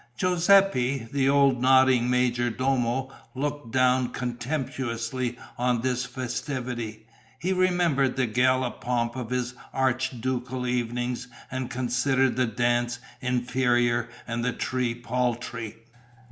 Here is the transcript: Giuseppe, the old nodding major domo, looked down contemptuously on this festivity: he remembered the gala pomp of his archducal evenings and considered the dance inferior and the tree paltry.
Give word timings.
Giuseppe, 0.17 1.07
the 1.11 1.29
old 1.29 1.61
nodding 1.61 2.09
major 2.09 2.49
domo, 2.49 3.11
looked 3.35 3.69
down 3.71 4.09
contemptuously 4.09 5.37
on 5.59 5.81
this 5.81 6.05
festivity: 6.07 7.05
he 7.37 7.53
remembered 7.53 8.15
the 8.15 8.25
gala 8.25 8.71
pomp 8.71 9.15
of 9.15 9.29
his 9.29 9.53
archducal 9.71 10.65
evenings 10.65 11.27
and 11.51 11.69
considered 11.69 12.35
the 12.35 12.47
dance 12.47 12.97
inferior 13.21 14.09
and 14.25 14.43
the 14.43 14.53
tree 14.53 14.95
paltry. 14.95 15.75